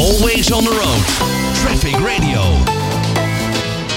Always 0.00 0.52
on 0.52 0.64
the 0.64 0.70
road. 0.70 1.04
Traffic 1.54 1.96
Radio. 1.96 2.40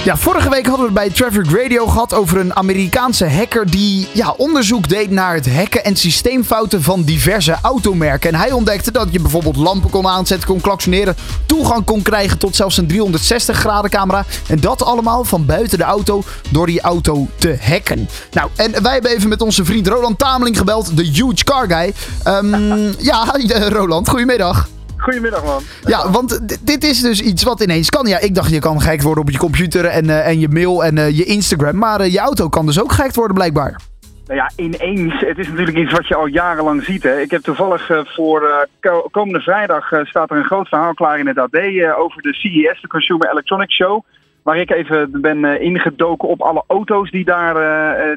Ja, 0.04 0.18
vorige 0.18 0.50
week 0.50 0.66
hadden 0.66 0.94
we 0.94 1.00
het 1.00 1.10
bij 1.10 1.10
Traffic 1.10 1.52
Radio 1.62 1.88
gehad 1.88 2.14
over 2.14 2.38
een 2.38 2.56
Amerikaanse 2.56 3.30
hacker 3.30 3.70
die 3.72 4.08
ja, 4.12 4.34
onderzoek 4.38 4.90
deed 4.90 5.10
naar 5.10 5.34
het 5.34 5.56
hacken 5.56 5.84
en 5.84 5.96
systeemfouten 5.96 6.84
van 6.84 7.04
diverse 7.04 7.58
automerken. 7.62 8.34
En 8.34 8.40
hij 8.40 8.52
ontdekte 8.52 8.92
dat 8.92 9.08
je 9.12 9.20
bijvoorbeeld 9.20 9.56
lampen 9.56 9.90
kon 9.90 10.08
aanzetten, 10.08 10.48
kon 10.48 10.62
klaksoneren, 10.62 11.16
toegang 11.46 11.86
kon 11.86 12.02
krijgen 12.02 12.38
tot 12.38 12.56
zelfs 12.56 12.78
een 12.78 12.88
360 12.88 13.58
graden 13.58 13.90
camera. 13.90 14.26
En 14.48 14.60
dat 14.60 14.84
allemaal 14.84 15.24
van 15.24 15.46
buiten 15.46 15.78
de 15.78 15.84
auto 15.84 16.24
door 16.50 16.66
die 16.66 16.82
auto 16.82 17.28
te 17.36 17.58
hacken. 17.62 18.10
Nou, 18.32 18.50
en 18.56 18.84
wij 18.84 18.94
hebben 18.94 19.12
even 19.12 19.30
met 19.30 19.42
onze 19.42 19.66
vriend 19.66 19.88
Roland 19.88 20.20
Tameling 20.20 20.58
gebeld, 20.58 20.98
de 20.98 21.04
Huge 21.04 21.44
Car 21.44 21.68
Guy. 21.68 21.94
Ehm, 22.24 22.92
ja, 23.12 23.26
Roland, 23.78 24.10
goedemiddag. 24.10 24.68
Goedemiddag, 25.04 25.44
man. 25.44 25.62
Ja, 25.86 26.12
want 26.12 26.58
dit 26.66 26.84
is 26.84 27.02
dus 27.02 27.22
iets 27.22 27.44
wat 27.44 27.62
ineens 27.62 27.90
kan. 27.90 28.08
Ja, 28.08 28.20
ik 28.20 28.36
dacht 28.36 28.50
je 28.50 28.60
kan 28.60 28.82
gehackt 28.82 29.04
worden 29.04 29.24
op 29.24 29.30
je 29.30 29.38
computer 29.38 29.86
en, 29.86 30.10
eh, 30.10 30.28
en 30.28 30.40
je 30.40 30.48
mail 30.50 30.84
en 30.84 30.98
eh, 30.98 31.18
je 31.18 31.24
Instagram. 31.24 31.78
Maar 31.78 32.00
eh, 32.00 32.12
je 32.12 32.20
auto 32.20 32.50
kan 32.50 32.66
dus 32.66 32.82
ook 32.82 32.92
gehackt 32.92 33.16
worden 33.16 33.36
blijkbaar. 33.36 33.82
Nou 34.28 34.40
ja, 34.40 34.52
ineens. 34.56 35.14
Het 35.20 35.38
is 35.38 35.48
natuurlijk 35.48 35.78
iets 35.78 35.92
wat 35.92 36.08
je 36.08 36.16
al 36.16 36.26
jarenlang 36.26 36.84
ziet. 36.84 37.04
Hè. 37.04 37.20
Ik 37.22 37.32
heb 37.32 37.42
toevallig 37.42 37.90
voor 38.06 38.68
ko- 38.80 39.08
komende 39.12 39.40
vrijdag 39.40 39.92
staat 40.04 40.32
er 40.32 40.38
een 40.38 40.46
groot 40.46 40.68
verhaal 40.68 40.94
klaar 40.94 41.20
in 41.20 41.28
het 41.28 41.38
AD 41.38 41.58
over 41.98 42.22
de 42.22 42.34
CES, 42.34 42.82
de 42.82 42.88
Consumer 42.88 43.30
Electronics 43.32 43.76
Show. 43.76 44.04
Waar 44.44 44.58
ik 44.58 44.72
even 44.72 45.22
ben 45.22 45.62
ingedoken 45.62 46.28
op 46.28 46.42
alle 46.42 46.64
auto's 46.68 47.12
die 47.12 47.26
daar, 47.26 47.56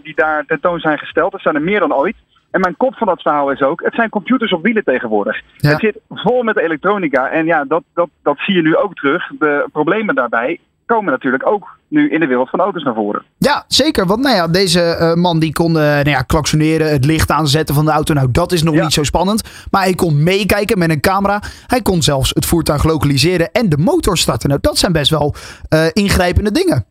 die 0.02 0.14
daar 0.14 0.44
tentoon 0.46 0.80
zijn 0.80 0.98
gesteld. 0.98 1.34
Er 1.34 1.40
zijn 1.40 1.54
er 1.54 1.62
meer 1.62 1.80
dan 1.80 1.94
ooit. 1.94 2.16
En 2.50 2.60
mijn 2.60 2.76
kop 2.76 2.94
van 2.94 3.06
dat 3.06 3.22
verhaal 3.22 3.50
is 3.50 3.60
ook, 3.62 3.82
het 3.84 3.94
zijn 3.94 4.08
computers 4.08 4.52
op 4.52 4.62
wielen 4.62 4.84
tegenwoordig. 4.84 5.40
Ja. 5.56 5.70
Het 5.70 5.80
zit 5.80 5.98
vol 6.10 6.42
met 6.42 6.58
elektronica. 6.58 7.28
En 7.28 7.46
ja, 7.46 7.64
dat, 7.64 7.82
dat, 7.94 8.08
dat 8.22 8.38
zie 8.38 8.54
je 8.54 8.62
nu 8.62 8.76
ook 8.76 8.94
terug. 8.94 9.30
De 9.38 9.68
problemen 9.72 10.14
daarbij 10.14 10.60
komen 10.86 11.12
natuurlijk 11.12 11.46
ook 11.46 11.78
nu 11.88 12.10
in 12.10 12.20
de 12.20 12.26
wereld 12.26 12.50
van 12.50 12.60
auto's 12.60 12.82
naar 12.82 12.94
voren. 12.94 13.22
Ja, 13.38 13.64
zeker. 13.68 14.06
Want 14.06 14.22
nou 14.22 14.36
ja, 14.36 14.48
deze 14.48 14.80
eh, 14.82 15.14
man 15.14 15.38
die 15.38 15.52
kon 15.52 15.76
eh, 15.76 15.82
nou 15.82 16.08
ja, 16.10 16.22
klaksoneren, 16.22 16.90
het 16.90 17.04
licht 17.04 17.30
aanzetten 17.30 17.74
van 17.74 17.84
de 17.84 17.90
auto. 17.90 18.14
Nou, 18.14 18.28
dat 18.30 18.52
is 18.52 18.62
nog 18.62 18.74
Ja. 18.74 18.82
niet 18.82 18.92
zo 18.92 19.02
spannend. 19.02 19.66
Maar 19.70 19.82
hij 19.82 19.94
kon 19.94 20.22
meekijken 20.22 20.78
met 20.78 20.90
een 20.90 21.00
camera. 21.00 21.42
Hij 21.66 21.82
kon 21.82 22.02
zelfs 22.02 22.30
het 22.34 22.46
voertuig 22.46 22.84
lokaliseren 22.84 23.52
en 23.52 23.68
de 23.68 23.78
motor 23.78 24.16
starten. 24.18 24.48
Nou, 24.48 24.60
dat 24.60 24.78
zijn 24.78 24.92
best 24.92 25.10
wel 25.10 25.34
eh, 25.68 25.86
ingrijpende 25.92 26.52
dingen. 26.52 26.84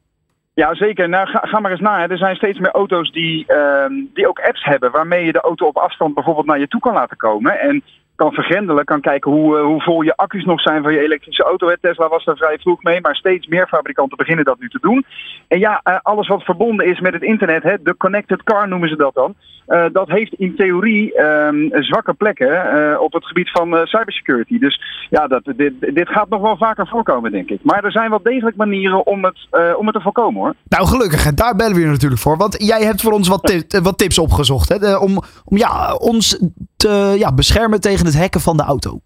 Ja, 0.56 0.76
zeker. 0.76 1.10
Nou, 1.10 1.28
ga, 1.28 1.60
maar 1.60 1.72
eens 1.72 1.80
na. 1.80 2.08
Er 2.08 2.18
zijn 2.18 2.36
steeds 2.36 2.60
meer 2.60 2.72
auto's 2.72 3.12
die, 3.12 3.46
ehm, 3.48 3.94
die 4.14 4.28
ook 4.28 4.40
apps 4.40 4.64
hebben 4.64 4.92
waarmee 4.92 5.26
je 5.26 5.32
de 5.32 5.42
auto 5.42 5.68
op 5.68 5.78
afstand 5.78 6.14
bijvoorbeeld 6.14 6.46
naar 6.46 6.60
je 6.60 6.68
toe 6.68 6.80
kan 6.80 6.94
laten 6.94 7.18
komen. 7.18 7.60
En 7.60 7.84
kan 8.16 8.32
vergrendelen, 8.32 8.86
kan 8.86 9.02
kijken 9.02 9.32
hoe, 9.32 9.58
eh, 9.58 9.64
hoe 9.64 9.82
vol 9.82 10.02
je 10.02 10.16
accu's 10.16 10.46
nog 10.46 10.62
zijn 10.62 10.84
van 10.84 10.94
je 10.94 11.00
elektrische 11.04 11.44
auto. 11.44 11.68
Hè. 11.68 11.78
Tesla 11.78 12.08
was 12.08 12.24
daar 12.26 12.36
vrij 12.38 12.58
vroeg 12.60 12.84
mee, 12.84 13.02
maar 13.02 13.16
steeds 13.16 13.48
meer 13.48 13.68
fabrikanten 13.68 14.18
beginnen 14.18 14.46
dat 14.46 14.60
nu 14.60 14.70
te 14.70 14.80
doen. 14.82 15.06
En 15.48 15.60
ja, 15.60 15.80
eh, 15.84 15.96
alles 16.02 16.28
wat 16.28 16.44
verbonden 16.44 16.86
is 16.86 17.00
met 17.00 17.14
het 17.14 17.22
internet, 17.24 17.64
hè, 17.64 17.74
de 17.84 17.98
connected 17.98 18.44
car 18.44 18.68
noemen 18.68 18.90
ze 18.90 18.96
dat 18.96 19.14
dan. 19.14 19.34
eh, 19.66 19.86
dat 19.92 20.08
heeft 20.10 20.34
in 20.34 20.56
theorie 20.56 21.14
ehm, 21.16 21.82
zwakke 21.84 22.14
plekken 22.14 23.02
op 23.02 23.14
het 23.14 23.26
gebied 23.26 23.50
van 23.52 23.78
cybersecurity. 23.84 24.60
Dus 24.60 24.82
ja, 25.10 25.28
dat, 25.28 25.42
dit, 25.56 25.74
dit 25.80 26.10
gaat 26.10 26.30
nog 26.30 26.42
wel 26.42 26.58
vaker 26.58 26.88
voorkomen, 26.88 27.32
denk 27.32 27.50
ik. 27.50 27.60
Maar 27.64 27.84
er 27.84 27.92
zijn 27.92 28.10
wel 28.10 28.22
degelijk 28.24 28.56
manieren 28.56 29.06
om 29.06 29.24
het, 29.26 29.48
om 29.78 29.86
het 29.86 29.96
te 29.96 30.02
voorkomen 30.02 30.42
hoor. 30.42 30.54
Nou, 30.68 30.88
gelukkig. 30.88 31.34
Daar 31.34 31.56
bellen 31.56 31.76
we 31.76 31.82
je 31.82 31.88
natuurlijk 31.88 32.22
voor. 32.22 32.38
Want 32.38 32.56
jij 32.68 32.82
hebt 32.84 33.02
voor 33.02 33.12
ons 33.12 33.28
wat, 33.28 33.44
ti- 33.44 33.64
eh, 33.70 33.82
wat 33.82 33.98
tips 33.98 34.20
opgezocht. 34.20 34.70
Hè? 34.70 34.96
Om 34.98 35.18
om 35.46 35.58
ja, 35.58 35.94
ons 35.96 36.40
te 36.78 37.16
ja, 37.18 37.34
beschermen 37.34 37.82
tegen 37.82 38.05
het 38.06 38.20
hacken 38.20 38.42
van 38.42 38.58
de 38.58 38.64
auto. 38.64 39.00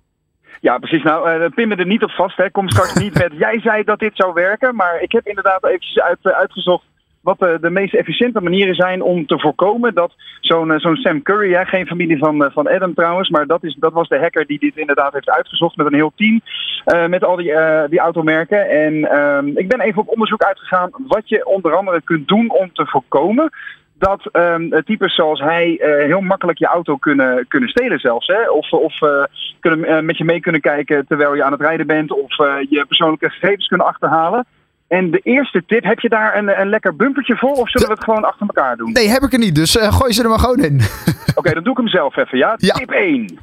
Ja, 0.62 0.78
precies. 0.78 1.04
Nou, 1.04 1.30
eh 1.30 1.50
pin 1.56 1.68
me 1.68 1.76
er 1.76 1.86
niet 1.86 2.04
op 2.04 2.12
vast. 2.12 2.38
Hè. 2.38 2.52
Kom 2.52 2.70
straks 2.70 2.94
niet 2.94 3.14
met. 3.14 3.32
Jij 3.46 3.60
zei 3.60 3.84
dat 3.84 4.00
dit 4.00 4.12
zou 4.16 4.34
werken, 4.34 4.76
maar 4.76 5.02
ik 5.02 5.12
heb 5.12 5.28
inderdaad 5.28 5.66
eventjes 5.66 6.00
uit, 6.00 6.20
eh, 6.22 6.32
uitgezocht 6.32 6.84
wat 7.22 7.40
de, 7.40 7.58
de 7.62 7.70
meest 7.70 7.94
efficiënte 7.94 8.42
manieren 8.42 8.76
zijn 8.76 9.02
om 9.02 9.26
te 9.26 9.40
voorkomen 9.40 9.94
dat 9.94 10.14
zo'n 10.42 10.72
eh, 10.72 10.80
zo'n 10.80 10.96
Sam 10.96 11.22
Curry, 11.22 11.54
hè, 11.54 11.66
geen 11.66 11.88
familie 11.88 12.18
van, 12.18 12.44
eh, 12.44 12.52
van 12.52 12.68
Adam 12.68 12.94
trouwens, 12.94 13.30
maar 13.30 13.48
dat, 13.48 13.64
is, 13.64 13.76
dat 13.80 13.94
was 13.94 14.08
de 14.08 14.20
hacker 14.20 14.46
die 14.46 14.60
dit 14.60 14.78
inderdaad 14.78 15.14
heeft 15.14 15.30
uitgezocht 15.30 15.76
met 15.76 15.86
een 15.86 15.94
heel 15.94 16.12
team 16.16 16.42
eh, 16.86 17.08
met 17.08 17.24
al 17.24 17.36
die, 17.36 17.54
eh, 17.54 17.90
die 17.90 18.00
automerken. 18.00 18.70
En 18.70 19.12
ehm, 19.12 19.48
ik 19.48 19.68
ben 19.68 19.80
even 19.80 20.02
op 20.02 20.08
onderzoek 20.08 20.44
uitgegaan 20.44 20.90
wat 21.08 21.30
je 21.30 21.46
onder 21.46 21.76
andere 21.76 22.02
kunt 22.02 22.28
doen 22.28 22.52
om 22.52 22.74
te 22.74 22.86
voorkomen 22.86 23.50
dat 24.00 24.30
ehm, 24.32 24.82
types 24.86 25.16
zoals 25.16 25.40
hij 25.40 25.78
eh, 25.80 26.06
heel 26.06 26.22
makkelijk 26.22 26.58
je 26.58 26.66
auto 26.66 26.98
kunnen, 26.98 27.48
kunnen 27.48 27.70
stelen 27.70 28.00
zelfs. 28.00 28.28
Hè? 28.28 28.50
Of, 28.50 28.72
of 28.72 29.02
eh, 29.02 29.24
kunnen, 29.60 29.86
eh, 29.86 30.04
met 30.04 30.18
je 30.18 30.24
mee 30.24 30.40
kunnen 30.40 30.62
kijken 30.62 31.08
terwijl 31.08 31.36
je 31.36 31.44
aan 31.44 31.52
het 31.52 31.62
rijden 31.62 31.88
bent. 31.88 32.12
Of 32.12 32.40
eh, 32.40 32.56
je 32.70 32.86
persoonlijke 32.88 33.30
gegevens 33.30 33.68
kunnen 33.68 33.88
achterhalen. 33.88 34.46
En 34.88 35.12
de 35.12 35.20
eerste 35.24 35.64
tip, 35.66 35.84
heb 35.84 36.00
je 36.00 36.10
daar 36.10 36.38
een, 36.38 36.60
een 36.60 36.70
lekker 36.70 36.96
bumpertje 36.96 37.36
voor? 37.36 37.52
Of 37.52 37.70
zullen 37.70 37.88
we 37.88 37.94
het 37.94 38.04
gewoon 38.04 38.24
achter 38.24 38.48
elkaar 38.48 38.78
doen? 38.78 38.92
Nee, 38.92 39.10
heb 39.10 39.22
ik 39.22 39.34
er 39.34 39.40
niet. 39.40 39.56
Dus 39.56 39.78
eh, 39.78 39.94
gooi 39.94 40.14
ze 40.14 40.24
er 40.24 40.30
maar 40.30 40.40
gewoon 40.40 40.64
in. 40.64 40.82
Oké, 41.36 41.54
dan 41.54 41.64
doe 41.64 41.72
ik 41.72 41.78
hem 41.78 41.88
zelf 41.88 42.18
even, 42.18 42.38
ja? 42.38 42.54
Ja. 42.58 42.74
Tip 42.74 42.92
1. 42.92 43.40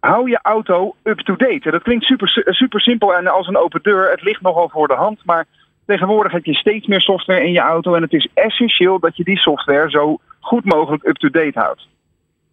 Hou 0.00 0.30
je 0.30 0.38
auto 0.42 0.94
up-to-date. 1.02 1.70
Dat 1.70 1.82
klinkt 1.82 2.04
super, 2.04 2.42
super 2.46 2.80
simpel 2.80 3.14
en 3.14 3.26
als 3.26 3.46
een 3.46 3.56
open 3.56 3.82
deur. 3.82 4.10
Het 4.10 4.22
ligt 4.22 4.40
nogal 4.40 4.68
voor 4.68 4.88
de 4.88 4.94
hand, 4.94 5.24
maar 5.24 5.44
tegenwoordig 5.88 6.32
heb 6.32 6.44
je 6.44 6.54
steeds 6.54 6.86
meer 6.86 7.00
software 7.00 7.44
in 7.44 7.52
je 7.52 7.60
auto. 7.60 7.94
En 7.94 8.02
het 8.02 8.12
is 8.12 8.28
essentieel 8.34 8.98
dat 8.98 9.16
je 9.16 9.24
die 9.24 9.38
software 9.38 9.90
zo 9.90 10.18
goed 10.40 10.64
mogelijk 10.64 11.06
up-to-date 11.06 11.58
houdt. 11.58 11.88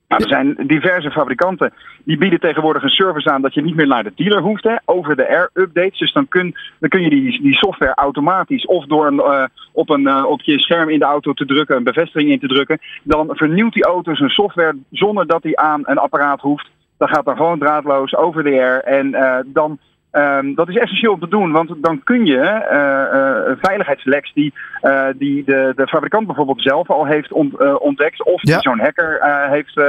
Nou, 0.07 0.23
er 0.23 0.29
zijn 0.29 0.67
diverse 0.67 1.11
fabrikanten 1.11 1.73
die 2.03 2.17
bieden 2.17 2.39
tegenwoordig 2.39 2.83
een 2.83 2.89
service 2.89 3.29
aan 3.29 3.41
dat 3.41 3.53
je 3.53 3.61
niet 3.61 3.75
meer 3.75 3.87
naar 3.87 4.03
de 4.03 4.11
dealer 4.15 4.41
hoeft, 4.41 4.63
hè, 4.63 4.75
over 4.85 5.15
de 5.15 5.27
air 5.27 5.49
updates. 5.53 5.99
Dus 5.99 6.13
dan 6.13 6.27
kun, 6.27 6.55
dan 6.79 6.89
kun 6.89 7.01
je 7.01 7.09
die, 7.09 7.41
die 7.41 7.53
software 7.53 7.93
automatisch 7.93 8.65
of 8.65 8.85
door 8.85 9.07
een, 9.07 9.19
eh, 9.19 9.45
op, 9.71 9.89
een, 9.89 10.07
eh, 10.07 10.25
op 10.25 10.41
je 10.41 10.59
scherm 10.59 10.89
in 10.89 10.99
de 10.99 11.05
auto 11.05 11.33
te 11.33 11.45
drukken, 11.45 11.75
een 11.75 11.83
bevestiging 11.83 12.31
in 12.31 12.39
te 12.39 12.47
drukken, 12.47 12.79
dan 13.03 13.29
vernieuwt 13.31 13.73
die 13.73 13.85
auto 13.85 14.15
zijn 14.15 14.29
software 14.29 14.77
zonder 14.91 15.27
dat 15.27 15.43
hij 15.43 15.55
aan 15.55 15.81
een 15.83 15.97
apparaat 15.97 16.41
hoeft. 16.41 16.69
Dan 16.97 17.07
gaat 17.07 17.25
dan 17.25 17.35
gewoon 17.35 17.59
draadloos 17.59 18.15
over 18.15 18.43
de 18.43 18.51
air 18.51 18.83
en 18.83 19.13
eh, 19.13 19.39
dan 19.45 19.79
Ehm, 20.15 20.53
dat 20.53 20.69
is 20.69 20.75
essentieel 20.77 21.13
om 21.13 21.19
te 21.19 21.27
doen, 21.27 21.51
want 21.51 21.73
dan 21.77 22.03
kun 22.03 22.25
je 22.25 22.39
eh, 22.39 23.01
eh, 23.01 23.57
veiligheidsleks 23.61 24.33
die, 24.33 24.53
eh, 24.81 25.05
die 25.15 25.43
de, 25.43 25.73
de 25.75 25.87
fabrikant 25.87 26.25
bijvoorbeeld 26.27 26.61
zelf 26.61 26.89
al 26.89 27.05
heeft 27.05 27.31
ont- 27.31 27.79
ontdekt, 27.79 28.23
of 28.23 28.41
Ja. 28.41 28.53
die 28.53 28.61
zo'n 28.61 28.79
hacker 28.79 29.17
heeft, 29.49 29.81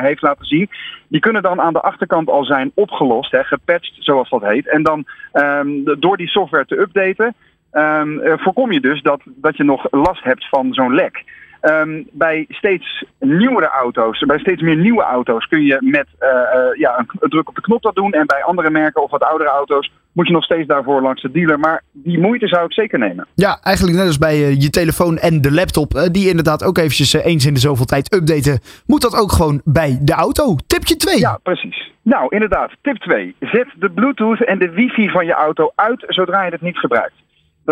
heeft 0.00 0.22
laten 0.22 0.44
zien, 0.46 0.68
die 1.08 1.20
kunnen 1.20 1.42
dan 1.42 1.60
aan 1.60 1.72
de 1.72 1.80
achterkant 1.80 2.28
al 2.28 2.44
zijn 2.44 2.70
opgelost, 2.74 3.32
hè, 3.32 3.44
gepatcht 3.44 3.92
zoals 3.98 4.28
dat 4.30 4.42
heet. 4.42 4.68
En 4.68 4.82
dan 4.82 5.04
ehm, 5.32 5.68
door 5.98 6.16
die 6.16 6.28
software 6.28 6.66
te 6.66 6.78
updaten, 6.80 7.34
ehm, 7.70 8.18
eh, 8.18 8.32
voorkom 8.36 8.72
je 8.72 8.80
dus 8.80 9.02
dat, 9.02 9.20
dat 9.24 9.56
je 9.56 9.64
nog 9.64 9.86
last 9.90 10.24
hebt 10.24 10.48
van 10.48 10.72
zo'n 10.72 10.94
lek. 10.94 11.24
Ehm, 11.60 12.02
bij 12.12 12.44
steeds 12.48 13.04
nieuwere 13.18 13.68
auto's, 13.68 14.24
bij 14.26 14.38
steeds 14.38 14.62
meer 14.62 14.76
nieuwe 14.76 15.02
auto's 15.02 15.46
kun 15.46 15.64
je 15.64 15.76
met 15.80 16.06
eh, 16.18 16.28
eh, 16.28 16.78
ja, 16.78 16.98
een, 16.98 17.28
druk 17.28 17.48
op 17.48 17.54
de 17.54 17.60
knop 17.60 17.82
dat 17.82 17.94
doen. 17.94 18.12
En 18.12 18.26
bij 18.26 18.42
andere 18.42 18.70
merken 18.70 19.02
of 19.02 19.10
wat 19.10 19.22
oudere 19.22 19.50
auto's 19.50 19.90
moet 20.12 20.26
je 20.26 20.32
nog 20.32 20.44
steeds 20.44 20.66
daarvoor 20.66 21.02
langs 21.02 21.22
de 21.22 21.30
dealer. 21.30 21.58
Maar 21.58 21.82
die 21.92 22.18
moeite 22.18 22.48
zou 22.48 22.64
ik 22.64 22.72
zeker 22.72 22.98
nemen. 22.98 23.26
Ja, 23.34 23.58
eigenlijk 23.62 23.96
net 23.96 24.06
als 24.06 24.18
bij 24.18 24.34
eh, 24.34 24.60
je 24.60 24.70
telefoon 24.70 25.18
en 25.18 25.40
de 25.40 25.52
laptop. 25.52 26.08
die 26.12 26.28
inderdaad 26.28 26.64
ook 26.64 26.78
eventjes 26.78 27.12
eens 27.12 27.46
in 27.46 27.54
de 27.54 27.60
zoveel 27.60 27.84
tijd 27.84 28.14
updaten. 28.14 28.60
Moet 28.86 29.02
dat 29.02 29.20
ook 29.20 29.32
gewoon 29.32 29.60
bij 29.64 29.98
de 30.02 30.12
auto. 30.12 30.56
Tipje 30.66 30.96
2. 30.96 31.18
Ja, 31.18 31.38
precies. 31.42 31.92
Nou, 32.02 32.26
inderdaad. 32.28 32.70
Tip 32.82 32.96
2. 32.96 33.34
Zet 33.40 33.66
de 33.76 33.90
Bluetooth 33.90 34.44
en 34.44 34.58
de 34.58 34.70
wifi 34.70 35.08
van 35.08 35.26
je 35.26 35.32
auto 35.32 35.72
uit 35.74 36.04
zodra 36.08 36.44
je 36.44 36.50
het 36.50 36.60
niet 36.60 36.78
gebruikt. 36.78 37.14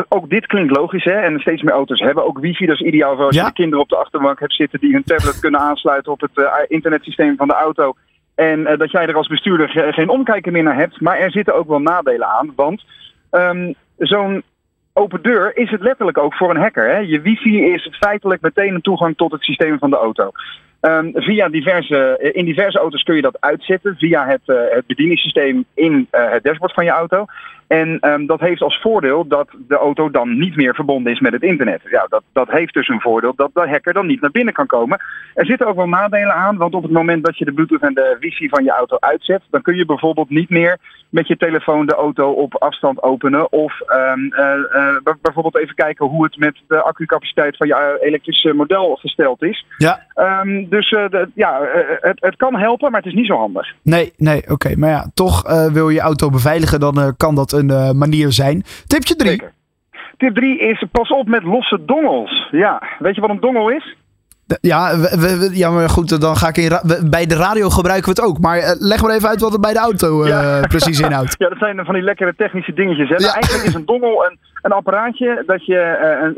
Ook 0.08 0.30
dit 0.30 0.46
klinkt 0.46 0.76
logisch, 0.76 1.04
hè? 1.04 1.10
En 1.20 1.40
steeds 1.40 1.62
meer 1.62 1.72
auto's 1.74 2.00
hebben 2.00 2.24
ook 2.26 2.38
wifi. 2.38 2.66
Dat 2.66 2.74
is 2.80 2.86
ideaal 2.86 3.16
voor 3.16 3.24
als 3.24 3.34
Ja. 3.34 3.40
je 3.42 3.48
de 3.48 3.54
kinderen 3.54 3.82
op 3.82 3.88
de 3.88 3.96
achterbank 3.96 4.40
hebt 4.40 4.54
zitten 4.54 4.80
die 4.80 4.92
hun 4.92 5.04
tablet 5.04 5.40
kunnen 5.40 5.60
aansluiten 5.60 6.12
op 6.12 6.20
het 6.20 6.30
eh, 6.38 6.52
internetsysteem 6.68 7.36
van 7.36 7.48
de 7.48 7.54
auto. 7.54 7.94
En 8.34 8.66
eh, 8.66 8.78
dat 8.78 8.90
jij 8.90 9.06
er 9.06 9.14
als 9.16 9.28
bestuurder 9.28 9.68
ge- 9.68 9.92
geen 9.92 10.08
omkijken 10.08 10.52
meer 10.52 10.62
naar 10.62 10.76
hebt. 10.76 11.00
Maar 11.00 11.18
er 11.18 11.30
zitten 11.30 11.54
ook 11.54 11.68
wel 11.68 11.80
nadelen 11.80 12.26
aan. 12.28 12.52
Want 12.56 12.84
ehm, 13.30 13.72
zo'n 13.98 14.42
open 14.92 15.22
deur 15.22 15.56
is 15.56 15.70
het 15.70 15.80
letterlijk 15.80 16.18
ook 16.18 16.34
voor 16.34 16.50
een 16.50 16.60
hacker. 16.62 16.88
Hè? 16.90 16.98
Je 16.98 17.20
wifi 17.20 17.64
is 17.72 17.88
feitelijk 17.98 18.40
meteen 18.40 18.74
een 18.74 18.80
toegang 18.80 19.16
tot 19.16 19.32
het 19.32 19.42
systeem 19.42 19.78
van 19.78 19.90
de 19.90 19.96
auto. 19.96 20.30
Ehm, 20.80 21.10
via 21.14 21.48
diverse, 21.48 22.16
eh, 22.18 22.30
in 22.34 22.44
diverse 22.44 22.78
auto's 22.78 23.02
kun 23.02 23.16
je 23.16 23.22
dat 23.22 23.40
uitzetten 23.40 23.96
via 23.96 24.26
het, 24.26 24.40
het 24.46 24.86
bedieningssysteem 24.86 25.64
in 25.74 26.06
het 26.10 26.42
dashboard 26.42 26.72
van 26.72 26.84
je 26.84 26.90
auto. 26.90 27.24
En 27.66 27.98
ehm, 28.00 28.26
dat 28.26 28.40
heeft 28.40 28.62
als 28.62 28.80
voordeel 28.80 29.26
dat 29.26 29.48
de 29.68 29.76
auto 29.76 30.10
dan 30.10 30.38
niet 30.38 30.56
meer 30.56 30.74
verbonden 30.74 31.12
is 31.12 31.20
met 31.20 31.32
het 31.32 31.42
internet. 31.42 31.80
Ja, 31.90 32.06
dat, 32.08 32.22
dat 32.32 32.50
heeft 32.50 32.74
dus 32.74 32.88
een 32.88 33.00
voordeel 33.00 33.32
dat 33.36 33.50
de 33.54 33.68
hacker 33.68 33.92
dan 33.92 34.06
niet 34.06 34.20
naar 34.20 34.30
binnen 34.30 34.54
kan 34.54 34.66
komen. 34.66 35.00
Er 35.34 35.46
zitten 35.46 35.66
ook 35.66 35.76
wel 35.76 35.88
nadelen 35.88 36.34
aan, 36.34 36.56
want 36.56 36.74
op 36.74 36.82
het 36.82 36.92
moment 36.92 37.24
dat 37.24 37.38
je 37.38 37.44
de 37.44 37.52
Bluetooth 37.52 37.82
en 37.82 37.94
de 37.94 38.16
wifi 38.20 38.48
van 38.48 38.64
je 38.64 38.70
auto 38.70 38.96
uitzet, 39.00 39.42
dan 39.50 39.62
kun 39.62 39.76
je 39.76 39.84
bijvoorbeeld 39.84 40.30
niet 40.30 40.50
meer 40.50 40.78
met 41.08 41.28
je 41.28 41.36
telefoon 41.36 41.86
de 41.86 41.94
auto 41.94 42.30
op 42.30 42.54
afstand 42.54 43.02
openen. 43.02 43.52
Of 43.52 43.80
um, 43.88 44.32
uh, 44.32 45.14
bijvoorbeeld 45.22 45.56
even 45.56 45.74
kijken 45.74 46.06
hoe 46.06 46.24
het 46.24 46.36
met 46.36 46.56
de 46.68 46.82
accucapaciteit 46.82 47.56
van 47.56 47.66
je 47.66 47.98
elektrische 48.00 48.52
model 48.52 48.96
gesteld 48.96 49.42
is. 49.42 49.66
Ja. 49.76 50.06
Um, 50.14 50.68
dus 50.68 50.90
de, 50.90 51.28
ja, 51.34 51.60
het, 52.00 52.20
het 52.20 52.36
kan 52.36 52.56
helpen, 52.56 52.90
maar 52.90 53.00
het 53.00 53.10
is 53.10 53.18
niet 53.18 53.26
zo 53.26 53.36
handig. 53.36 53.74
Nee, 53.82 54.12
nee, 54.16 54.50
oké. 54.50 54.76
Maar 54.76 54.90
ja, 54.90 55.10
toch 55.14 55.42
wil 55.72 55.88
je 55.88 55.94
je 55.94 56.00
auto 56.00 56.30
beveiligen, 56.30 56.80
dan 56.80 57.14
kan 57.16 57.34
dat 57.34 57.55
een 57.56 57.98
manier 57.98 58.32
zijn. 58.32 58.62
Tipje 58.86 59.16
3. 59.16 59.42
Tip 60.16 60.34
3 60.34 60.58
is 60.58 60.84
pas 60.90 61.08
op 61.08 61.28
met 61.28 61.42
losse 61.42 61.84
dongels. 61.84 62.48
Ja, 62.50 62.82
weet 62.98 63.14
je 63.14 63.20
wat 63.20 63.30
een 63.30 63.40
dongel 63.40 63.68
is? 63.68 63.96
Ja, 64.60 64.98
we, 64.98 65.50
ja, 65.52 65.70
maar 65.70 65.88
goed, 65.88 66.20
dan 66.20 66.36
ga 66.36 66.48
ik 66.48 66.56
in 66.56 66.80
bij 67.10 67.26
de 67.26 67.34
radio 67.34 67.68
gebruiken 67.68 68.14
we 68.14 68.20
het 68.20 68.30
ook. 68.30 68.40
Maar 68.40 68.58
uh, 68.58 68.70
leg 68.78 69.02
maar 69.02 69.14
even 69.14 69.28
uit 69.28 69.40
wat 69.40 69.52
het 69.52 69.60
bij 69.60 69.72
de 69.72 69.78
auto 69.78 70.24
uh, 70.24 70.60
precies 70.62 71.00
inhoudt. 71.00 71.34
ja, 71.38 71.48
dat 71.48 71.58
zijn 71.58 71.84
van 71.84 71.94
die 71.94 72.02
lekkere 72.02 72.34
technische 72.36 72.72
dingetjes. 72.72 73.08
Hè? 73.08 73.14
Ja. 73.14 73.20
Nou, 73.20 73.32
eigenlijk 73.32 73.64
is 73.64 73.74
een 73.74 73.84
dongel 73.84 74.26
een, 74.26 74.38
een 74.66 74.72
apparaatje 74.72 75.42
dat 75.46 75.66
je 75.66 75.80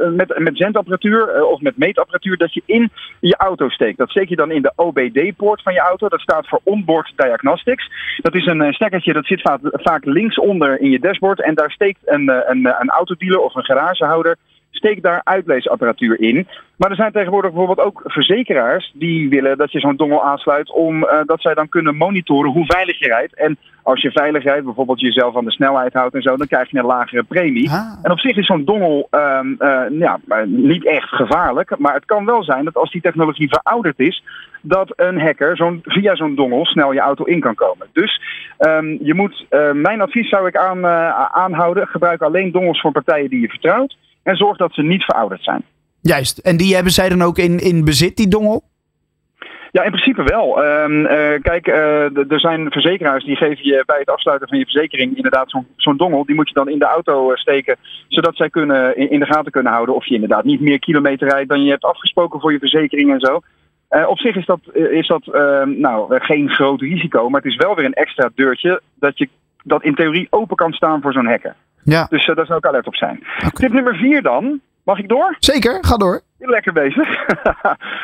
uh, 0.00 0.16
met, 0.16 0.38
met 0.38 0.56
zendapparatuur 0.56 1.44
of 1.44 1.60
met 1.60 1.76
meetapparatuur 1.76 2.36
dat 2.36 2.54
je 2.54 2.62
in 2.66 2.90
je 3.20 3.36
auto 3.36 3.68
steekt. 3.68 3.98
Dat 3.98 4.10
steek 4.10 4.28
je 4.28 4.36
dan 4.36 4.50
in 4.50 4.62
de 4.62 4.72
OBD-poort 4.76 5.62
van 5.62 5.72
je 5.72 5.80
auto. 5.80 6.08
Dat 6.08 6.20
staat 6.20 6.48
voor 6.48 6.60
Onboard 6.62 7.12
Diagnostics. 7.16 7.90
Dat 8.16 8.34
is 8.34 8.46
een 8.46 8.72
stekkertje 8.72 9.12
dat 9.12 9.26
zit 9.26 9.40
vaak, 9.40 9.60
vaak 9.62 10.04
linksonder 10.04 10.80
in 10.80 10.90
je 10.90 10.98
dashboard. 10.98 11.42
En 11.42 11.54
daar 11.54 11.70
steekt 11.70 11.98
een, 12.04 12.28
een, 12.28 12.66
een 12.80 12.90
autodealer 12.90 13.40
of 13.40 13.54
een 13.54 13.64
garagehouder 13.64 14.36
steek 14.70 15.02
daar 15.02 15.20
uitleesapparatuur 15.24 16.20
in. 16.20 16.46
Maar 16.76 16.90
er 16.90 16.96
zijn 16.96 17.12
tegenwoordig 17.12 17.50
bijvoorbeeld 17.50 17.86
ook 17.86 18.02
verzekeraars 18.04 18.92
die 18.94 19.28
willen 19.28 19.58
dat 19.58 19.72
je 19.72 19.80
zo'n 19.80 19.96
dongel 19.96 20.24
aansluit, 20.24 20.70
omdat 20.70 21.12
uh, 21.12 21.20
dat 21.24 21.40
zij 21.40 21.54
dan 21.54 21.68
kunnen 21.68 21.96
monitoren 21.96 22.50
hoe 22.50 22.66
veilig 22.66 22.98
je 22.98 23.06
rijdt. 23.06 23.34
En 23.34 23.58
als 23.82 24.02
je 24.02 24.10
veilig 24.10 24.42
rijdt, 24.42 24.64
bijvoorbeeld 24.64 25.00
jezelf 25.00 25.36
aan 25.36 25.44
de 25.44 25.50
snelheid 25.50 25.92
houdt 25.92 26.14
en 26.14 26.22
zo, 26.22 26.36
dan 26.36 26.46
krijg 26.46 26.70
je 26.70 26.78
een 26.78 26.84
lagere 26.84 27.22
premie. 27.22 27.70
Ah. 27.70 27.98
En 28.02 28.10
op 28.10 28.20
zich 28.20 28.36
is 28.36 28.46
zo'n 28.46 28.64
dongel 28.64 29.08
um, 29.10 29.56
uh, 29.58 29.98
ja, 29.98 30.18
niet 30.44 30.86
echt 30.86 31.08
gevaarlijk, 31.08 31.78
maar 31.78 31.94
het 31.94 32.04
kan 32.04 32.24
wel 32.24 32.44
zijn 32.44 32.64
dat 32.64 32.76
als 32.76 32.90
die 32.90 33.00
technologie 33.00 33.48
verouderd 33.48 33.98
is, 33.98 34.24
dat 34.62 34.92
een 34.96 35.20
hacker 35.20 35.56
zo'n, 35.56 35.80
via 35.84 36.16
zo'n 36.16 36.34
dongel 36.34 36.64
snel 36.64 36.92
je 36.92 37.00
auto 37.00 37.24
in 37.24 37.40
kan 37.40 37.54
komen. 37.54 37.86
Dus 37.92 38.22
um, 38.58 38.98
je 39.02 39.14
moet, 39.14 39.46
uh, 39.50 39.72
mijn 39.72 40.00
advies 40.00 40.28
zou 40.28 40.46
ik 40.46 40.56
aan, 40.56 40.86
aanhouden, 41.32 41.86
gebruik 41.86 42.22
alleen 42.22 42.52
dongels 42.52 42.80
voor 42.80 42.92
partijen 42.92 43.30
die 43.30 43.40
je 43.40 43.48
vertrouwt. 43.48 43.96
En 44.22 44.36
zorg 44.36 44.56
dat 44.56 44.74
ze 44.74 44.82
niet 44.82 45.02
verouderd 45.02 45.42
zijn. 45.42 45.64
Juist. 46.00 46.38
En 46.38 46.56
die 46.56 46.74
hebben 46.74 46.92
zij 46.92 47.08
dan 47.08 47.22
ook 47.22 47.38
in, 47.38 47.58
in 47.58 47.84
bezit, 47.84 48.16
die 48.16 48.28
dongel? 48.28 48.62
Ja, 49.72 49.82
in 49.82 49.90
principe 49.90 50.22
wel. 50.22 50.64
Um, 50.64 51.00
uh, 51.00 51.08
kijk, 51.42 51.66
uh, 51.66 52.32
er 52.32 52.40
zijn 52.40 52.70
verzekeraars 52.70 53.24
die 53.24 53.36
geven 53.36 53.64
je 53.64 53.82
bij 53.86 53.98
het 53.98 54.10
afsluiten 54.10 54.48
van 54.48 54.58
je 54.58 54.64
verzekering 54.64 55.16
inderdaad 55.16 55.50
zo'n 55.50 55.66
zo'n 55.76 55.96
dongel. 55.96 56.24
Die 56.24 56.34
moet 56.34 56.48
je 56.48 56.54
dan 56.54 56.68
in 56.68 56.78
de 56.78 56.84
auto 56.84 57.36
steken, 57.36 57.76
zodat 58.08 58.36
zij 58.36 58.50
kunnen, 58.50 58.96
in, 58.96 59.10
in, 59.10 59.20
de 59.20 59.26
gaten 59.26 59.52
kunnen 59.52 59.72
houden 59.72 59.94
of 59.94 60.06
je 60.06 60.14
inderdaad 60.14 60.44
niet 60.44 60.60
meer 60.60 60.78
kilometer 60.78 61.28
rijdt 61.28 61.48
dan 61.48 61.62
je 61.62 61.70
hebt 61.70 61.84
afgesproken 61.84 62.40
voor 62.40 62.52
je 62.52 62.58
verzekering 62.58 63.12
en 63.12 63.20
zo. 63.20 63.40
Uh, 63.90 64.08
op 64.08 64.18
zich 64.18 64.36
is 64.36 64.46
dat, 64.46 64.60
is 64.72 65.06
dat 65.06 65.26
nou, 65.64 66.20
geen 66.20 66.48
groot 66.50 66.80
risico, 66.80 67.28
maar 67.28 67.40
het 67.40 67.50
is 67.50 67.56
wel 67.56 67.74
weer 67.74 67.84
een 67.84 67.94
extra 67.94 68.30
deurtje 68.34 68.80
dat, 68.94 69.18
je, 69.18 69.28
dat 69.62 69.82
in 69.82 69.94
theorie 69.94 70.26
open 70.30 70.56
kan 70.56 70.72
staan 70.72 71.00
voor 71.00 71.12
zo'n 71.12 71.26
hacker. 71.26 71.54
Ja. 71.90 72.06
Dus 72.10 72.26
uh, 72.26 72.36
daar 72.36 72.46
zou 72.46 72.58
ik 72.58 72.66
alert 72.66 72.86
op 72.86 72.96
zijn. 72.96 73.24
Okay. 73.36 73.50
Tip 73.50 73.72
nummer 73.72 73.94
vier 73.94 74.22
dan. 74.22 74.60
Mag 74.88 74.98
ik 74.98 75.08
door? 75.08 75.36
Zeker, 75.38 75.78
ga 75.80 75.96
door. 75.96 76.20
Lekker 76.38 76.72
bezig. 76.72 77.08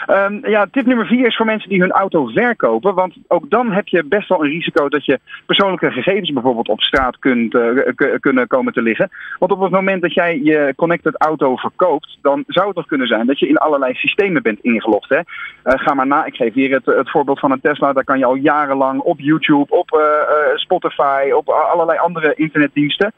um, 0.06 0.40
ja, 0.54 0.66
tip 0.70 0.86
nummer 0.86 1.06
vier 1.06 1.26
is 1.26 1.36
voor 1.36 1.46
mensen 1.46 1.68
die 1.68 1.80
hun 1.80 1.90
auto 1.90 2.26
verkopen. 2.26 2.94
Want 2.94 3.14
ook 3.28 3.50
dan 3.50 3.72
heb 3.72 3.88
je 3.88 4.04
best 4.04 4.28
wel 4.28 4.44
een 4.44 4.50
risico 4.50 4.88
dat 4.88 5.04
je 5.04 5.20
persoonlijke 5.46 5.90
gegevens 5.90 6.32
bijvoorbeeld 6.32 6.68
op 6.68 6.80
straat 6.80 7.18
kunt, 7.18 7.54
uh, 7.54 7.80
kunnen 8.20 8.46
komen 8.46 8.72
te 8.72 8.82
liggen. 8.82 9.10
Want 9.38 9.52
op 9.52 9.60
het 9.60 9.70
moment 9.70 10.02
dat 10.02 10.14
jij 10.14 10.40
je 10.42 10.72
connected 10.76 11.16
auto 11.16 11.56
verkoopt, 11.56 12.18
dan 12.22 12.44
zou 12.46 12.66
het 12.66 12.76
nog 12.76 12.86
kunnen 12.86 13.06
zijn 13.06 13.26
dat 13.26 13.38
je 13.38 13.48
in 13.48 13.58
allerlei 13.58 13.94
systemen 13.94 14.42
bent 14.42 14.60
ingelogd. 14.60 15.08
Hè? 15.08 15.18
Uh, 15.18 15.22
ga 15.64 15.94
maar 15.94 16.06
na, 16.06 16.24
ik 16.24 16.34
geef 16.34 16.54
hier 16.54 16.70
het, 16.70 16.86
het 16.86 17.10
voorbeeld 17.10 17.40
van 17.40 17.50
een 17.50 17.60
Tesla. 17.60 17.92
Daar 17.92 18.04
kan 18.04 18.18
je 18.18 18.24
al 18.24 18.34
jarenlang 18.34 19.00
op 19.00 19.20
YouTube, 19.20 19.66
op 19.68 20.02
Spotify, 20.54 21.30
op 21.34 21.48
allerlei 21.48 21.98
andere 21.98 22.34
internetdiensten 22.34 23.12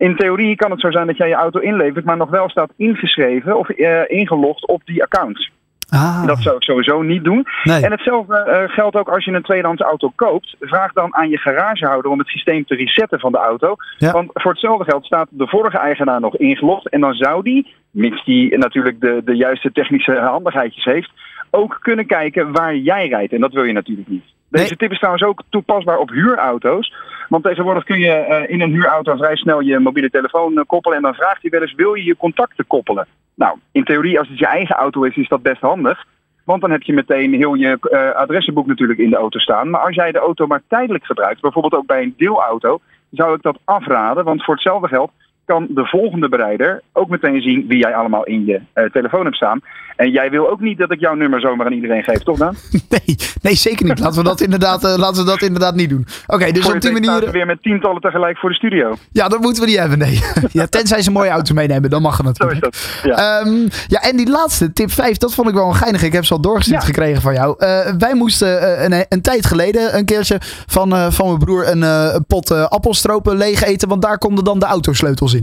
in 0.00 0.16
theorie 0.16 0.56
kan 0.56 0.70
het 0.70 0.80
zo 0.80 0.90
zijn 0.90 1.06
dat 1.06 1.16
jij 1.16 1.28
je 1.28 1.34
auto 1.34 1.60
inlevert, 1.60 2.04
maar 2.04 2.16
nog 2.16 2.30
wel 2.30 2.48
staat 2.48 2.72
ingeschreven 2.76 3.58
of 3.58 3.68
uh, 3.68 4.00
ingelogd 4.06 4.66
op 4.66 4.82
die 4.84 5.02
accounts. 5.02 5.50
Ah. 5.88 6.26
Dat 6.26 6.38
zou 6.38 6.56
ik 6.56 6.62
sowieso 6.62 7.02
niet 7.02 7.24
doen. 7.24 7.46
Nee. 7.62 7.84
En 7.84 7.90
hetzelfde 7.90 8.46
uh, 8.46 8.74
geldt 8.74 8.96
ook 8.96 9.08
als 9.08 9.24
je 9.24 9.32
een 9.32 9.42
tweedehands 9.42 9.82
auto 9.82 10.12
koopt. 10.14 10.56
Vraag 10.60 10.92
dan 10.92 11.14
aan 11.14 11.28
je 11.28 11.38
garagehouder 11.38 12.10
om 12.10 12.18
het 12.18 12.28
systeem 12.28 12.64
te 12.64 12.74
resetten 12.74 13.20
van 13.20 13.32
de 13.32 13.38
auto. 13.38 13.76
Ja. 13.98 14.12
Want 14.12 14.30
voor 14.32 14.50
hetzelfde 14.50 14.84
geld 14.84 15.04
staat 15.04 15.28
de 15.30 15.46
vorige 15.46 15.78
eigenaar 15.78 16.20
nog 16.20 16.36
ingelogd. 16.36 16.88
En 16.88 17.00
dan 17.00 17.14
zou 17.14 17.42
die, 17.42 17.74
mits 17.90 18.24
die 18.24 18.58
natuurlijk 18.58 19.00
de, 19.00 19.22
de 19.24 19.36
juiste 19.36 19.72
technische 19.72 20.18
handigheidjes 20.18 20.84
heeft, 20.84 21.10
ook 21.50 21.78
kunnen 21.80 22.06
kijken 22.06 22.52
waar 22.52 22.76
jij 22.76 23.08
rijdt. 23.08 23.32
En 23.32 23.40
dat 23.40 23.52
wil 23.52 23.64
je 23.64 23.72
natuurlijk 23.72 24.08
niet. 24.08 24.24
Deze 24.50 24.66
Nee. 24.66 24.76
tip 24.76 24.90
is 24.90 24.98
trouwens 24.98 25.24
ook 25.24 25.42
toepasbaar 25.48 25.98
op 25.98 26.10
huurauto's. 26.10 26.94
Want 27.28 27.44
tegenwoordig 27.44 27.84
kun 27.84 27.98
je 27.98 28.26
uh, 28.28 28.50
in 28.50 28.60
een 28.60 28.70
huurauto 28.70 29.16
vrij 29.16 29.36
snel 29.36 29.60
je 29.60 29.78
mobiele 29.78 30.10
telefoon 30.10 30.52
uh, 30.52 30.60
koppelen. 30.66 30.96
En 30.96 31.02
dan 31.02 31.14
vraagt 31.14 31.42
hij 31.42 31.50
wel 31.50 31.60
eens, 31.60 31.74
wil 31.74 31.94
je 31.94 32.04
je 32.04 32.16
contacten 32.16 32.66
koppelen? 32.66 33.06
Nou, 33.34 33.58
in 33.72 33.84
theorie, 33.84 34.18
als 34.18 34.28
het 34.28 34.38
je 34.38 34.46
eigen 34.46 34.76
auto 34.76 35.02
is, 35.02 35.16
is 35.16 35.28
dat 35.28 35.42
best 35.42 35.60
handig. 35.60 36.04
Want 36.44 36.60
dan 36.60 36.70
heb 36.70 36.82
je 36.82 36.92
meteen 36.92 37.34
heel 37.34 37.54
je 37.54 37.78
uh, 37.82 38.10
adressenboek 38.10 38.66
natuurlijk 38.66 38.98
in 38.98 39.10
de 39.10 39.16
auto 39.16 39.38
staan. 39.38 39.70
Maar 39.70 39.80
als 39.80 39.94
jij 39.94 40.12
de 40.12 40.18
auto 40.18 40.46
maar 40.46 40.62
tijdelijk 40.68 41.04
gebruikt, 41.04 41.40
bijvoorbeeld 41.40 41.74
ook 41.74 41.86
bij 41.86 42.02
een 42.02 42.14
deelauto, 42.16 42.80
zou 43.10 43.34
ik 43.34 43.42
dat 43.42 43.58
afraden. 43.64 44.24
Want 44.24 44.44
voor 44.44 44.54
hetzelfde 44.54 44.88
geld 44.88 45.10
kan 45.52 45.66
de 45.68 45.86
volgende 45.86 46.28
bereider 46.28 46.82
ook 46.92 47.08
meteen 47.08 47.40
zien 47.40 47.64
wie 47.68 47.78
jij 47.78 47.94
allemaal 47.94 48.24
in 48.24 48.44
je 48.44 48.60
uh, 48.74 48.84
telefoon 48.84 49.24
hebt 49.24 49.36
staan. 49.36 49.60
En 49.96 50.10
jij 50.10 50.30
wil 50.30 50.50
ook 50.50 50.60
niet 50.60 50.78
dat 50.78 50.92
ik 50.92 51.00
jouw 51.00 51.14
nummer 51.14 51.40
zomaar 51.40 51.66
aan 51.66 51.72
iedereen 51.72 52.02
geef, 52.02 52.22
toch 52.22 52.38
dan? 52.38 52.54
Nee, 52.88 53.16
nee 53.42 53.54
zeker 53.54 53.86
niet. 53.86 53.98
Laten 53.98 54.22
we 54.22 54.28
dat 54.28 54.40
inderdaad, 54.40 54.84
uh, 54.84 54.96
laten 54.96 55.24
we 55.24 55.30
dat 55.30 55.42
inderdaad 55.42 55.74
niet 55.74 55.88
doen. 55.88 56.06
Oké, 56.26 56.34
okay, 56.34 56.52
dus 56.52 56.72
op 56.72 56.80
die 56.80 56.92
manier... 56.92 57.30
weer 57.30 57.46
met 57.46 57.62
tientallen 57.62 58.00
tegelijk 58.00 58.38
voor 58.38 58.48
de 58.48 58.54
studio. 58.54 58.94
Ja, 59.12 59.28
dat 59.28 59.40
moeten 59.40 59.62
we 59.62 59.68
niet 59.68 59.78
hebben, 59.78 59.98
nee. 59.98 60.20
ja, 60.58 60.66
tenzij 60.66 61.02
ze 61.02 61.08
een 61.08 61.14
mooie 61.14 61.30
auto 61.30 61.54
meenemen, 61.54 61.90
dan 61.90 62.02
mag 62.02 62.16
het 62.16 62.26
natuurlijk. 62.26 62.64
Zo 62.64 62.68
is 62.68 63.02
dat, 63.02 63.16
ja. 63.16 63.40
Um, 63.40 63.68
ja, 63.86 64.00
en 64.00 64.16
die 64.16 64.30
laatste, 64.30 64.72
tip 64.72 64.90
5, 64.90 65.16
dat 65.16 65.34
vond 65.34 65.48
ik 65.48 65.54
wel 65.54 65.68
een 65.68 65.74
geinig. 65.74 66.02
Ik 66.02 66.12
heb 66.12 66.24
ze 66.24 66.32
al 66.32 66.40
doorgestuurd 66.40 66.80
ja. 66.80 66.86
gekregen 66.86 67.22
van 67.22 67.34
jou. 67.34 67.54
Uh, 67.58 67.92
wij 67.98 68.14
moesten 68.14 68.84
een, 68.84 69.04
een, 69.08 69.22
tijd 69.22 69.46
geleden 69.46 69.96
een 69.96 70.04
keertje 70.04 70.38
van, 70.66 71.12
van 71.12 71.26
mijn 71.26 71.38
broer 71.38 71.68
een, 71.68 71.82
een 71.82 72.24
pot 72.26 72.50
appelstropen 72.50 73.36
leeg 73.36 73.62
eten, 73.62 73.88
want 73.88 74.02
daar 74.02 74.18
konden 74.18 74.44
dan 74.44 74.58
de 74.58 74.66
autosleutels 74.66 75.34
in. 75.34 75.39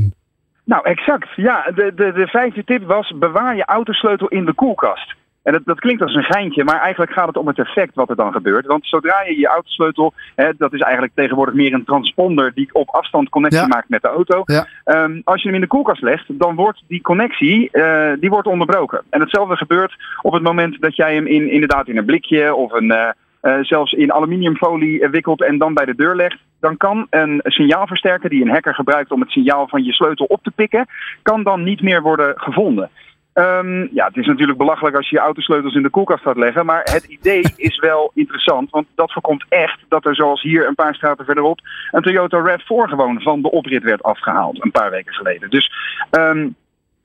Nou, 0.63 0.83
exact. 0.85 1.27
Ja, 1.35 1.71
de, 1.75 1.93
de, 1.95 2.11
de 2.11 2.27
vijfde 2.27 2.63
tip 2.63 2.83
was 2.83 3.13
bewaar 3.15 3.55
je 3.55 3.65
autosleutel 3.65 4.27
in 4.27 4.45
de 4.45 4.53
koelkast. 4.53 5.15
En 5.43 5.53
dat, 5.53 5.61
dat 5.65 5.79
klinkt 5.79 6.01
als 6.01 6.13
een 6.15 6.23
geintje, 6.23 6.63
maar 6.63 6.81
eigenlijk 6.81 7.11
gaat 7.11 7.27
het 7.27 7.37
om 7.37 7.47
het 7.47 7.59
effect 7.59 7.95
wat 7.95 8.09
er 8.09 8.15
dan 8.15 8.31
gebeurt. 8.31 8.65
Want 8.65 8.85
zodra 8.87 9.23
je 9.23 9.39
je 9.39 9.47
autosleutel, 9.47 10.13
hè, 10.35 10.49
dat 10.57 10.73
is 10.73 10.79
eigenlijk 10.79 11.13
tegenwoordig 11.15 11.53
meer 11.53 11.73
een 11.73 11.85
transponder 11.85 12.53
die 12.53 12.69
op 12.71 12.89
afstand 12.89 13.29
connectie 13.29 13.61
Ja. 13.61 13.67
maakt 13.67 13.89
met 13.89 14.01
de 14.01 14.07
auto. 14.07 14.41
Ja. 14.45 14.67
Ehm, 14.83 15.21
als 15.23 15.41
je 15.41 15.47
hem 15.47 15.55
in 15.55 15.61
de 15.61 15.67
koelkast 15.67 16.01
legt, 16.01 16.25
dan 16.39 16.55
wordt 16.55 16.83
die 16.87 17.01
connectie 17.01 17.71
eh, 17.71 18.11
die 18.19 18.29
wordt 18.29 18.47
onderbroken. 18.47 19.01
En 19.09 19.21
hetzelfde 19.21 19.55
gebeurt 19.55 19.95
op 20.21 20.33
het 20.33 20.43
moment 20.43 20.81
dat 20.81 20.95
jij 20.95 21.13
hem 21.13 21.27
in, 21.27 21.51
inderdaad 21.51 21.87
in 21.87 21.97
een 21.97 22.05
blikje 22.05 22.55
of 22.55 22.71
een, 22.71 22.91
eh, 22.91 23.09
eh, 23.41 23.57
zelfs 23.61 23.91
in 23.91 24.13
aluminiumfolie 24.13 25.01
eh, 25.01 25.09
wikkelt 25.09 25.41
en 25.41 25.57
dan 25.57 25.73
bij 25.73 25.85
de 25.85 25.95
deur 25.95 26.15
legt. 26.15 26.39
Dan 26.59 26.77
kan 26.77 27.07
een 27.09 27.39
signaalversterker 27.43 28.29
die 28.29 28.41
een 28.41 28.51
hacker 28.51 28.75
gebruikt 28.75 29.11
om 29.11 29.21
het 29.21 29.29
signaal 29.29 29.67
van 29.67 29.83
je 29.83 29.93
sleutel 29.93 30.25
op 30.25 30.43
te 30.43 30.51
pikken, 30.51 30.87
kan 31.21 31.43
dan 31.43 31.63
niet 31.63 31.81
meer 31.81 32.01
worden 32.01 32.33
gevonden. 32.35 32.89
Um, 33.39 33.89
ja, 33.93 34.07
het 34.07 34.17
is 34.17 34.25
natuurlijk 34.25 34.57
belachelijk 34.57 34.95
als 34.95 35.09
je 35.09 35.15
je 35.15 35.21
autosleutels 35.21 35.75
in 35.75 35.83
de 35.83 35.89
koelkast 35.89 36.23
gaat 36.23 36.37
leggen. 36.37 36.65
Maar 36.65 36.81
het 36.83 37.03
idee 37.03 37.41
is 37.69 37.79
wel 37.79 38.11
interessant. 38.13 38.69
Want 38.69 38.87
dat 38.95 39.11
voorkomt 39.11 39.45
echt 39.49 39.79
dat 39.87 40.05
er 40.05 40.15
zoals 40.15 40.41
hier 40.41 40.67
een 40.67 40.75
paar 40.75 40.95
straten 40.95 41.25
verderop... 41.25 41.59
een 41.91 42.01
Toyota 42.01 42.57
RAV4 42.57 42.89
gewoon 42.89 43.21
van 43.21 43.41
de 43.41 43.51
oprit 43.51 43.83
werd 43.83 44.03
afgehaald. 44.03 44.63
Een 44.63 44.71
paar 44.71 44.91
weken 44.91 45.13
geleden. 45.13 45.49
Dus 45.49 45.71
um, 46.11 46.55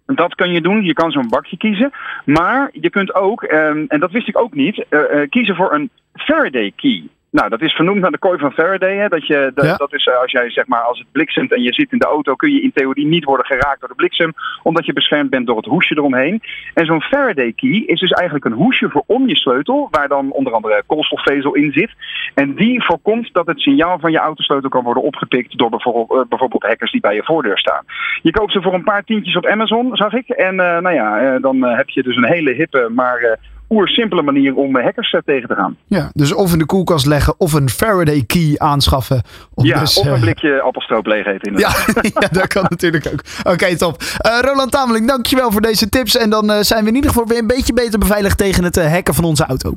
dat 0.06 0.34
kun 0.34 0.52
je 0.52 0.60
doen. 0.60 0.84
Je 0.84 0.92
kan 0.92 1.10
zo'n 1.10 1.28
bakje 1.28 1.56
kiezen. 1.56 1.92
Maar 2.24 2.70
je 2.72 2.90
kunt 2.90 3.14
ook, 3.14 3.42
um, 3.42 3.84
en 3.88 4.00
dat 4.00 4.10
wist 4.10 4.28
ik 4.28 4.38
ook 4.38 4.54
niet... 4.54 4.84
Uh, 4.90 5.00
uh, 5.00 5.28
kiezen 5.28 5.56
voor 5.56 5.74
een 5.74 5.90
Faraday 6.32 6.72
key. 6.76 7.08
Nou, 7.30 7.48
dat 7.48 7.62
is 7.62 7.72
vernoemd 7.72 8.00
naar 8.00 8.10
de 8.10 8.18
kooi 8.18 8.38
van 8.38 8.52
Faraday. 8.52 8.96
Hè? 8.96 9.08
Dat, 9.08 9.26
je, 9.26 9.50
dat, 9.54 9.64
Ja. 9.64 9.76
dat 9.76 9.92
is 9.94 10.06
eh, 10.06 10.20
als 10.20 10.30
jij 10.30 10.50
zeg 10.50 10.66
maar 10.66 10.80
als 10.80 10.98
het 10.98 11.12
bliksemt 11.12 11.52
en 11.52 11.62
je 11.62 11.72
zit 11.72 11.92
in 11.92 11.98
de 11.98 12.06
auto, 12.06 12.34
kun 12.34 12.52
je 12.52 12.62
in 12.62 12.72
theorie 12.74 13.06
niet 13.06 13.24
worden 13.24 13.46
geraakt 13.46 13.80
door 13.80 13.88
de 13.88 13.94
bliksem, 13.94 14.32
omdat 14.62 14.86
je 14.86 14.92
beschermd 14.92 15.30
bent 15.30 15.46
door 15.46 15.56
het 15.56 15.66
hoesje 15.66 15.96
eromheen. 15.96 16.42
En 16.74 16.86
zo'n 16.86 17.02
Faraday 17.02 17.52
key 17.52 17.70
is 17.86 18.00
dus 18.00 18.10
eigenlijk 18.10 18.44
een 18.44 18.52
hoesje 18.62 18.88
voor 18.90 19.02
om 19.06 19.28
je 19.28 19.36
sleutel, 19.36 19.88
waar 19.90 20.08
dan 20.08 20.30
onder 20.32 20.52
andere 20.52 20.82
koolstofvezel 20.86 21.54
in 21.54 21.72
zit. 21.72 21.90
En 22.34 22.54
die 22.54 22.84
voorkomt 22.84 23.32
dat 23.32 23.46
het 23.46 23.60
signaal 23.60 23.98
van 23.98 24.12
je 24.12 24.18
autosleutel 24.18 24.70
kan 24.70 24.84
worden 24.84 25.02
opgepikt 25.02 25.58
door 25.58 25.70
bijvoorbeeld, 25.70 26.10
eh, 26.10 26.28
bijvoorbeeld 26.28 26.62
hackers 26.62 26.92
die 26.92 27.00
bij 27.00 27.14
je 27.14 27.24
voordeur 27.24 27.58
staan. 27.58 27.84
Je 28.22 28.30
koopt 28.30 28.52
ze 28.52 28.62
voor 28.62 28.74
een 28.74 28.84
paar 28.84 29.04
tientjes 29.04 29.36
op 29.36 29.46
Amazon, 29.46 29.96
zag 29.96 30.12
ik. 30.12 30.28
En 30.28 30.60
eh, 30.60 30.78
nou 30.80 30.94
ja, 30.94 31.38
dan 31.38 31.62
heb 31.62 31.88
je 31.88 32.02
dus 32.02 32.16
een 32.16 32.32
hele 32.32 32.52
hippe, 32.52 32.88
maar 32.90 33.38
oersimpele 33.72 34.22
manier 34.22 34.54
om 34.54 34.76
eh, 34.76 34.84
hackers 34.84 35.12
eh, 35.12 35.20
tegen 35.24 35.48
te 35.48 35.54
gaan. 35.54 35.76
Ja, 35.86 36.10
dus 36.12 36.32
of 36.34 36.52
in 36.52 36.58
de 36.58 36.66
koelkast 36.66 37.06
leggen 37.06 37.34
of 37.38 37.52
een 37.52 37.68
Faraday 37.70 38.22
key 38.26 38.54
aanschaffen. 38.56 39.22
Om 39.54 39.64
Ja, 39.64 39.80
dus, 39.80 39.98
of 39.98 40.06
een 40.06 40.12
eh, 40.12 40.20
blikje 40.20 40.60
appelstroop 40.60 41.06
leeg 41.06 41.26
eten. 41.26 41.58
Ja, 41.58 41.74
inderdaad. 41.86 42.12
ja, 42.22 42.28
dat 42.40 42.46
kan 42.46 42.66
natuurlijk 42.68 43.06
ook. 43.12 43.52
Oké, 43.52 43.76
top. 43.76 44.02
Eh, 44.18 44.38
Roland 44.40 44.70
Tameling, 44.70 45.08
dankjewel 45.08 45.50
voor 45.50 45.60
deze 45.60 45.88
tips. 45.88 46.16
En 46.16 46.30
dan 46.30 46.50
eh, 46.50 46.60
zijn 46.60 46.82
we 46.82 46.88
in 46.88 46.94
ieder 46.94 47.10
geval 47.10 47.26
weer 47.26 47.38
een 47.38 47.46
beetje 47.46 47.72
beter 47.72 47.98
beveiligd 47.98 48.38
tegen 48.38 48.64
het 48.64 48.88
hacken 48.90 49.14
van 49.14 49.24
onze 49.24 49.44
auto. 49.44 49.74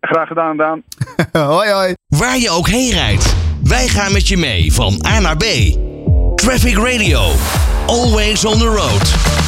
Graag 0.00 0.28
gedaan, 0.28 0.56
Daan. 0.56 0.82
hoi, 1.56 1.70
hoi. 1.70 1.94
Waar 2.08 2.38
je 2.38 2.50
ook 2.50 2.68
heen 2.68 2.92
rijdt. 2.92 3.36
Wij 3.64 3.88
gaan 3.88 4.12
met 4.12 4.28
je 4.28 4.36
mee 4.36 4.72
van 4.72 5.04
A 5.06 5.20
naar 5.20 5.36
B. 5.36 5.44
Traffic 6.34 6.76
Radio. 6.76 7.20
Always 7.86 8.44
on 8.44 8.58
the 8.58 8.66
road. 8.66 9.41